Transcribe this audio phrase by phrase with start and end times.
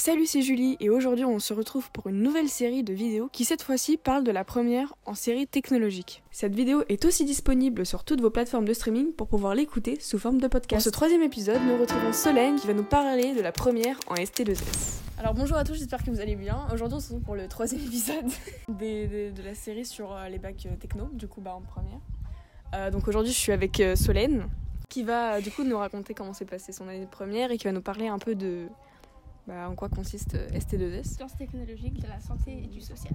[0.00, 3.44] Salut, c'est Julie et aujourd'hui on se retrouve pour une nouvelle série de vidéos qui
[3.44, 6.22] cette fois-ci parle de la première en série technologique.
[6.30, 10.20] Cette vidéo est aussi disponible sur toutes vos plateformes de streaming pour pouvoir l'écouter sous
[10.20, 10.84] forme de podcast.
[10.84, 14.14] Dans ce troisième épisode, nous retrouvons Solène qui va nous parler de la première en
[14.14, 15.00] ST2S.
[15.18, 16.68] Alors bonjour à tous, j'espère que vous allez bien.
[16.72, 18.26] Aujourd'hui on se retrouve pour le troisième épisode
[18.68, 21.98] de la série sur euh, les bacs euh, techno, du coup bah en première.
[22.76, 24.48] Euh, donc aujourd'hui je suis avec Solène
[24.88, 27.64] qui va du coup nous raconter comment s'est passée son année de première et qui
[27.64, 28.68] va nous parler un peu de
[29.48, 31.14] bah, en quoi consiste euh, ST2S.
[31.16, 33.14] Sciences technologiques, de la santé et du social.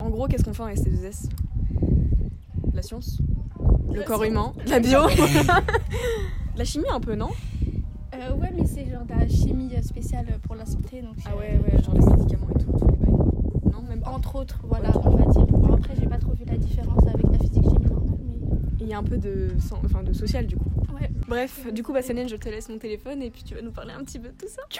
[0.00, 1.28] En gros, qu'est-ce qu'on fait en ST2S
[2.72, 3.20] La science?
[3.92, 4.54] Le corps humain?
[4.66, 5.00] La bio?
[6.56, 7.28] La chimie un peu, non?
[8.14, 11.02] Euh, ouais, mais c'est genre de la chimie euh, spéciale pour la santé.
[11.02, 13.70] Donc Ah euh, ouais, ouais, genre les médicaments et tout.
[13.70, 14.10] Non, même pas.
[14.10, 15.46] Entre autres, voilà, on va dire.
[15.46, 18.38] Bon, après, j'ai pas trop vu la différence avec la physique chimie normale, mais.
[18.80, 19.50] Il y a un peu de,
[19.84, 20.70] enfin, de social du coup.
[21.02, 21.10] Ouais.
[21.28, 23.92] Bref, du coup, bah, je te laisse mon téléphone et puis tu vas nous parler
[23.92, 24.62] un petit peu de tout ça.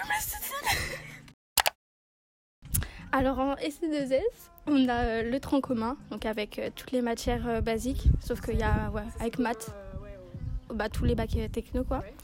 [3.11, 4.21] Alors en SC2S,
[4.65, 8.41] on a euh, le tronc commun, donc avec euh, toutes les matières euh, basiques, sauf
[8.41, 9.69] qu'il y a, ouais, avec maths,
[10.73, 11.99] bah, tous les bacs techno quoi.
[11.99, 12.15] Ouais.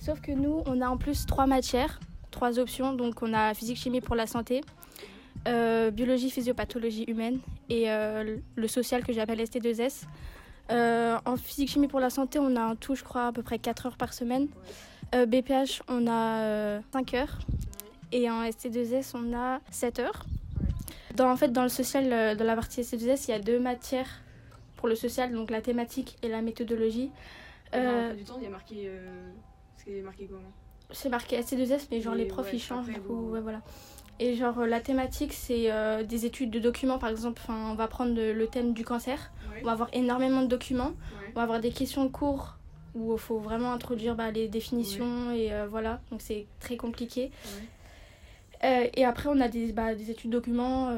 [0.00, 2.92] Sauf que nous, on a en plus trois matières, trois options.
[2.94, 4.62] Donc on a physique chimie pour la santé,
[5.46, 7.38] euh, biologie physiopathologie humaine
[7.68, 10.04] et euh, le social que j'appelle ST2S.
[10.70, 13.42] Euh, en physique chimie pour la santé, on a un tout, je crois, à peu
[13.42, 14.48] près 4 heures par semaine.
[15.14, 17.38] Euh, BPH, on a euh, 5 heures.
[18.12, 20.24] Et en ST2S, on a 7 heures.
[21.14, 23.58] Dans, en fait, dans le social, euh, dans la partie ST2S, il y a deux
[23.58, 24.08] matières
[24.76, 27.10] pour le social, donc la thématique et la méthodologie.
[27.74, 28.90] Euh, du temps, il y a marqué.
[29.76, 30.40] C'est marqué comment?
[30.90, 33.30] C'est marqué SC2S, mais genre Et les profs ouais, ils changent, après, du coup, vous-
[33.32, 33.60] ouais, voilà.
[34.20, 37.86] Et genre la thématique, c'est euh, des études de documents, par exemple, enfin, on va
[37.86, 39.30] prendre le, le thème du cancer,
[39.62, 40.92] on va avoir énormément de documents,
[41.30, 42.54] on va avoir des questions cours
[42.94, 47.30] où il faut vraiment introduire bah, les définitions et euh, voilà, donc c'est très compliqué.
[48.64, 50.90] Euh, et après, on a des, bah, des études documents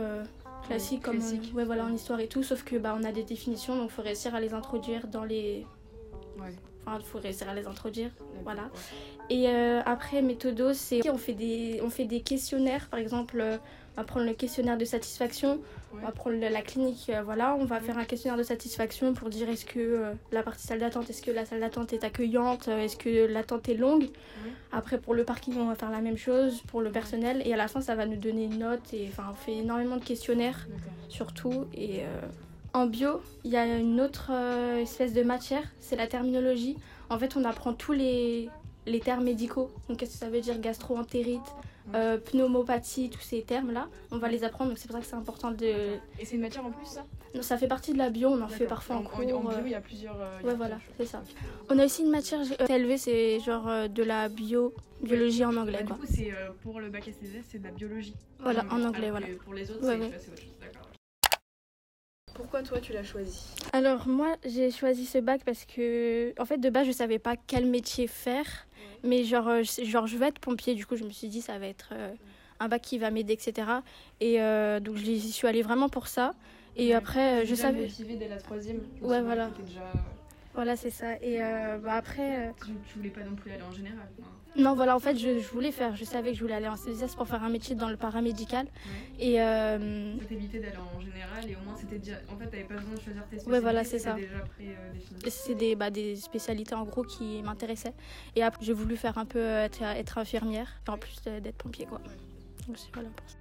[0.66, 1.50] classiques, comme classiques.
[1.52, 3.90] euh, ouais, voilà, en histoire et tout, sauf que bah, on a des définitions, donc
[3.90, 5.66] il faut réussir à les introduire dans les.
[6.86, 8.10] Enfin, il faut réussir à les introduire.
[8.44, 8.70] Voilà.
[9.28, 13.42] Et euh, après, méthodo, c'est on fait des on fait des questionnaires, par exemple,
[13.96, 15.60] on va prendre le questionnaire de satisfaction,
[15.92, 19.28] on va prendre la clinique, euh, voilà, on va faire un questionnaire de satisfaction pour
[19.28, 22.68] dire est-ce que euh, la partie salle d'attente, est-ce que la salle d'attente est accueillante,
[22.68, 24.08] euh, est-ce que l'attente est longue.
[24.72, 27.56] Après, pour le parking, on va faire la même chose pour le personnel, et à
[27.56, 28.94] la fin, ça va nous donner une note.
[28.94, 30.66] Et enfin, on fait énormément de questionnaires
[31.08, 31.66] surtout.
[31.74, 32.20] Et euh,
[32.72, 36.76] en bio, il y a une autre euh, espèce de matière, c'est la terminologie.
[37.08, 38.48] En fait, on apprend tous les,
[38.86, 39.70] les termes médicaux.
[39.88, 40.58] Donc, qu'est-ce que ça veut dire?
[40.60, 41.40] Gastro-entérite,
[41.94, 43.88] euh, pneumopathie, tous ces termes-là.
[44.12, 45.64] On va les apprendre, donc c'est pour ça que c'est important de.
[45.66, 47.04] Et c'est une matière en plus, ça?
[47.34, 49.20] Non, ça fait partie de la bio, on en fait parfois en, en, cours.
[49.20, 50.20] en bio, euh, il y a plusieurs.
[50.20, 51.22] euh, Ouais, voilà, c'est ça.
[51.68, 55.78] On a aussi une matière élevée, c'est genre euh, de la bio, biologie en anglais,
[55.80, 55.96] Bah, quoi.
[55.96, 56.32] Du coup, c'est
[56.62, 58.14] pour le bac STZ, c'est de la biologie.
[58.40, 59.26] Voilà, en anglais, voilà.
[59.44, 60.06] Pour les autres, Ouais, c'est ouais.
[60.06, 60.54] autre chose.
[60.60, 60.86] D'accord.
[62.40, 63.38] Pourquoi toi tu l'as choisi
[63.74, 67.34] Alors moi j'ai choisi ce bac parce que en fait de base je savais pas
[67.46, 68.66] quel métier faire
[69.04, 71.42] mais genre euh, je- genre je veux être pompier du coup je me suis dit
[71.42, 72.12] ça va être euh,
[72.58, 73.68] un bac qui va m'aider etc
[74.20, 76.32] et euh, donc j'y suis allée vraiment pour ça
[76.76, 76.94] et Ouais.
[76.94, 78.80] après je Déjà savais motivée dès la troisième.
[79.00, 79.50] je Ouais, voilà.
[79.66, 79.92] Déjà...
[80.54, 83.62] voilà c'est ça et euh, bah, après euh, Tu, tu voulais pas non plus aller
[83.62, 84.08] en général.
[84.20, 86.68] enfin, non voilà en fait je, je voulais faire je savais que je voulais aller
[86.68, 88.66] en CSS pour faire un métier dans le paramédical
[89.18, 92.16] et euh, Ça t'évitait d'aller en général et au moins c'était déjà.
[92.28, 93.50] En fait, t'avais pas besoin de choisir tes spécialités.
[93.52, 94.14] Ouais, voilà, c'est ça.
[94.14, 95.30] prédéfini.
[95.30, 97.94] c'est des, bah, des spécialités en gros qui m'intéressaient
[98.34, 101.56] et après j'ai voulu faire un peu euh, être, être infirmière en plus euh, d'être
[101.56, 102.00] pompier quoi
[102.66, 103.36] Donc, c'est- voilà pour ça.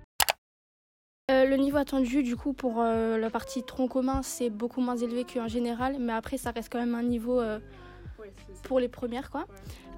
[1.30, 4.98] Euh, le niveau attendu du coup pour euh, la partie tronc commun c'est beaucoup moins
[4.98, 7.60] élevé qu'en général mais après ça reste quand même un niveau euh,
[8.64, 9.46] pour les premières quoi.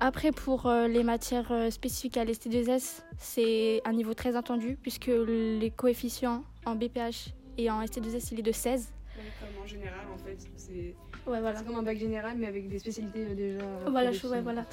[0.01, 6.43] Après pour les matières spécifiques à l'ST2S c'est un niveau très attendu puisque les coefficients
[6.65, 8.91] en BPH et en ST2S il est de 16.
[9.17, 10.95] Ouais, Comme en général, en fait, c'est
[11.27, 11.55] Ouais voilà.
[11.55, 13.59] c'est comme un bac général mais avec des spécialités déjà.
[13.87, 14.65] Voilà, je- ouais, voilà.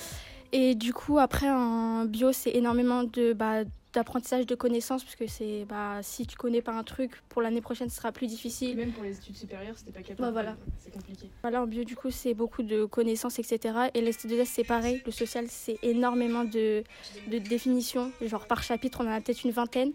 [0.53, 3.65] Et du coup, après, en bio, c'est énormément de bah,
[4.03, 7.61] d'apprentissage de connaissances, parce que c'est bah, si tu connais pas un truc, pour l'année
[7.61, 8.77] prochaine, ce sera plus Et difficile.
[8.77, 10.27] même pour les études supérieures, c'était pas capable.
[10.29, 10.57] Ouais, voilà.
[10.79, 11.29] C'est compliqué.
[11.43, 13.75] Voilà, en bio, du coup, c'est beaucoup de connaissances, etc.
[13.95, 15.03] Et l'ST2S, c'est pareil.
[15.05, 16.85] Le social, c'est énormément de,
[17.27, 18.13] de définitions.
[18.23, 19.93] Genre, par chapitre, on en a peut-être une vingtaine.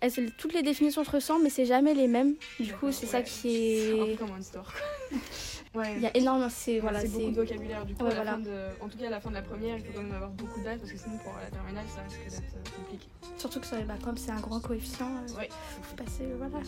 [0.00, 2.34] Elles- toutes les définitions se ressemblent, mais c'est jamais les mêmes.
[2.60, 4.16] Du coup, c'est ça qui C'est un peu est.
[4.16, 4.30] comme.
[5.76, 5.94] ouais.
[5.96, 6.48] Il y a énormément.
[6.50, 7.84] C'est voilà, c'est beaucoup de vocabulaire.
[7.84, 8.32] Du coup, Ouais, à la voilà.
[8.32, 8.84] fin de...
[8.84, 10.58] en tout cas, à la fin de la première, il faut quand même avoir beaucoup
[10.60, 13.06] de dates parce que sinon, pour la terminale, ça risque d'être euh, compliqué.
[13.38, 15.48] Surtout que ça, bah, comme c'est un grand coefficient, euh, Ouais.
[15.82, 16.24] faut passer.
[16.38, 16.58] Voilà.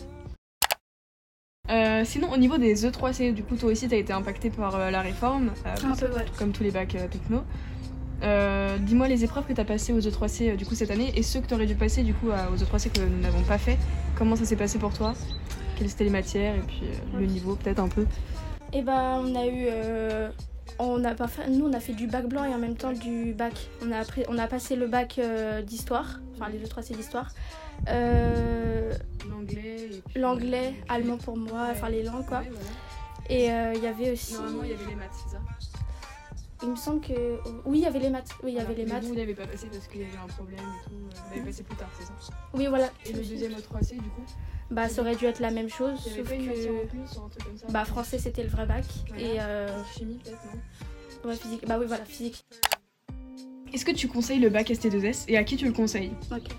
[1.71, 4.89] Euh, sinon, au niveau des E3C, du coup, toi aussi, t'as été impacté par euh,
[4.89, 6.25] la réforme, euh, Un peu, ouais.
[6.37, 7.43] comme tous les bacs euh, techno.
[8.21, 11.23] Euh, dis-moi les épreuves que tu as passées aux E3C du coup cette année et
[11.23, 13.77] ceux que tu aurais dû passer du coup aux E3C que nous n'avons pas fait.
[14.17, 15.13] Comment ça s'est passé pour toi?
[15.77, 16.81] Quelles étaient les matières et puis
[17.17, 18.05] le niveau peut-être un peu?
[18.73, 19.67] Eh ben on a eu
[20.77, 22.93] on a pas fait, nous on a fait du bac blanc et en même temps
[22.93, 23.53] du bac.
[23.83, 25.19] On a, on a passé le bac
[25.65, 27.29] d'histoire, enfin les E3C d'histoire.
[29.29, 29.89] l'anglais.
[30.15, 32.43] L'anglais, allemand pour moi, enfin les langues quoi.
[33.29, 34.33] Et euh, il y avait aussi.
[34.33, 35.39] Normalement, il y avait les maths, c'est ça?
[36.61, 37.39] Il me semble que.
[37.65, 38.31] Oui, il y avait les maths.
[38.43, 39.03] Oui, il y avait les maths.
[39.03, 40.95] Vous, n'avez pas passé parce qu'il y avait un problème et tout.
[40.95, 42.33] Vous l'avez passé plus tard, c'est ça?
[42.53, 42.89] Oui, voilà.
[43.05, 44.23] Et le deuxième au 3C, du coup?
[44.69, 45.97] Bah, ça aurait dû être la même chose.
[45.99, 46.21] Sauf que.
[46.21, 47.67] en plus ou un truc comme ça?
[47.69, 48.85] Bah, français, c'était le vrai bac.
[49.17, 49.39] Et.
[49.39, 49.67] Euh...
[49.95, 51.29] Chimie, peut-être, non?
[51.29, 51.65] Ouais, physique.
[51.65, 52.45] Bah, oui, voilà, physique.
[53.73, 56.11] Est-ce que tu conseilles le bac ST2S et à qui tu le conseilles?
[56.31, 56.49] Ok.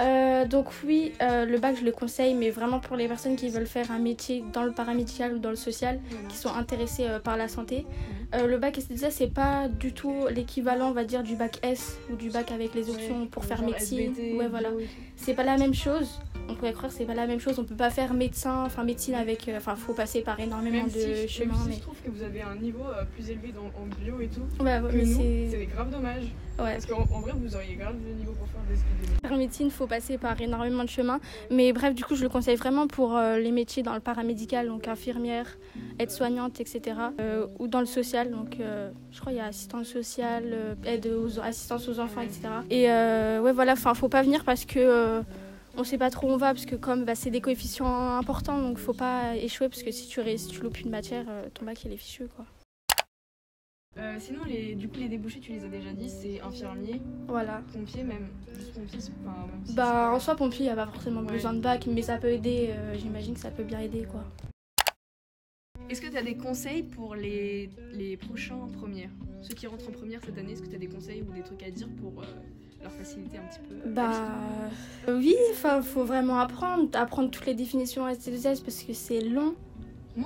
[0.00, 3.48] Euh, donc oui, euh, le bac je le conseille, mais vraiment pour les personnes qui
[3.48, 7.18] veulent faire un métier dans le paramédical ou dans le social, qui sont intéressées euh,
[7.18, 7.84] par la santé.
[8.32, 12.16] Le bac STDSA c'est pas du tout l'équivalent, on va dire, du bac S ou
[12.16, 14.14] du bac avec les options pour faire médecine.
[14.36, 14.70] ouais, voilà.
[15.16, 16.20] C'est pas la même chose.
[16.50, 17.58] On pourrait croire que c'est pas la même chose.
[17.58, 21.54] On peut pas faire médecin, enfin médecine avec, enfin faut passer par énormément de chemins.
[21.66, 22.84] mais je trouve que vous avez un niveau
[23.14, 24.40] plus élevé dans, en bio et tout.
[24.62, 25.04] Ouais, mais
[25.50, 26.24] c'est grave dommage.
[26.58, 26.72] Ouais.
[26.72, 29.28] Parce qu'en vrai vous auriez grave le niveau pour faire des.
[29.28, 31.20] Faire médecine, faut passer par énormément de chemins.
[31.50, 34.66] Mais bref, du coup, je le conseille vraiment pour euh, les métiers dans le paramédical,
[34.66, 35.58] donc infirmière,
[36.00, 36.96] aide-soignante, etc.
[37.20, 41.06] Euh, ou dans le social, donc euh, je crois qu'il y a assistance sociale, aide
[41.06, 42.48] aux assistance aux enfants, etc.
[42.70, 45.22] Et ouais, voilà, enfin, faut pas venir parce que
[45.76, 48.60] on sait pas trop où on va parce que comme bah, c'est des coefficients importants
[48.60, 51.84] donc faut pas échouer parce que si tu, si tu loupes une matière ton bac
[51.84, 52.44] il est fichu quoi.
[53.98, 57.62] Euh, sinon, les, du coup, les débouchés, tu les as déjà dit, c'est infirmier, voilà.
[57.72, 58.28] pompier même.
[58.56, 61.60] Juste pompier, enfin, même bah, en soi, pompier, il n'y a pas forcément besoin de
[61.60, 64.22] bac, mais ça peut aider, euh, j'imagine que ça peut bien aider, quoi.
[65.90, 69.88] Est-ce que tu as des conseils pour les, les prochains en première Ceux qui rentrent
[69.88, 71.88] en première cette année, est-ce que tu as des conseils ou des trucs à dire
[72.00, 72.26] pour euh,
[72.82, 74.12] leur faciliter un petit peu Bah
[75.08, 79.54] oui, il faut vraiment apprendre, apprendre toutes les définitions ST2S parce que c'est long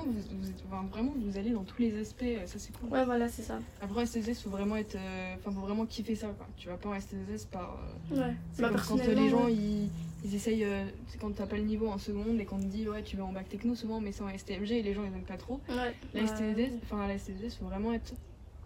[0.00, 2.88] vous, vraiment, vous allez dans tous les aspects, euh, ça c'est cool.
[2.88, 3.58] Ouais, voilà, c'est ça.
[3.80, 4.96] Après, STS, faut vraiment être.
[4.96, 6.46] Euh, enfin, faut vraiment kiffer ça, quoi.
[6.56, 7.78] Tu vas pas en STS par.
[8.12, 9.90] Euh, ouais, bah, quand les gens, ils,
[10.24, 10.66] ils, essayent.
[11.08, 13.24] c'est quand t'as pas le niveau en seconde et qu'on te dit, ouais, tu vas
[13.24, 15.60] en bac techno souvent, mais c'est en STMG et les gens, ils aiment pas trop.
[15.68, 15.94] Ouais.
[16.14, 18.14] La STS, enfin, la faut vraiment être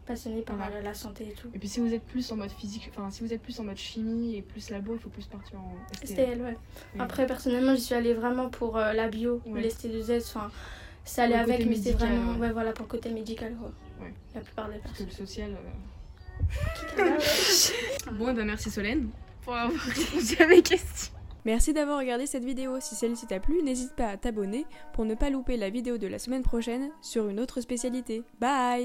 [0.07, 1.49] passionné par la santé et tout.
[1.53, 3.65] Et puis si vous êtes plus en mode physique, enfin si vous êtes plus en
[3.65, 6.09] mode chimie et plus labo, il faut plus partir en STL.
[6.09, 6.57] STL ouais.
[7.01, 10.53] Après personnellement, j'y suis allée vraiment pour la bio ou les ST2S, enfin
[11.07, 12.53] ça allait avec, mais c'est vraiment ouais.
[12.53, 13.55] voilà, pour le côté médical.
[13.59, 13.73] Quoi.
[14.01, 14.13] Ouais.
[14.35, 15.07] La plupart des personnes.
[15.07, 15.51] Parce que le social.
[16.99, 17.19] Euh...
[18.13, 19.09] bon, et ben merci Solène
[19.43, 21.13] pour avoir répondu à mes questions.
[21.47, 22.79] Merci d'avoir regardé cette vidéo.
[22.81, 26.09] Si celle-ci t'a plu, n'hésite pas à t'abonner pour ne pas louper la vidéo de
[26.09, 28.25] la semaine prochaine sur une autre spécialité.
[28.41, 28.85] Bye